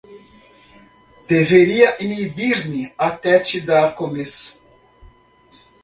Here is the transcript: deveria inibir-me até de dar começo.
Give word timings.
deveria 1.27 1.95
inibir-me 2.03 2.91
até 2.97 3.37
de 3.37 3.61
dar 3.61 3.93
começo. 3.93 4.59